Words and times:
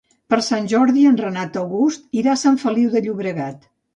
Per 0.33 0.37
Sant 0.45 0.69
Jordi 0.71 1.03
en 1.09 1.19
Renat 1.25 1.59
August 1.61 2.17
irà 2.21 2.33
a 2.33 2.39
Sant 2.45 2.57
Feliu 2.65 2.91
de 2.97 3.05
Llobregat. 3.09 3.71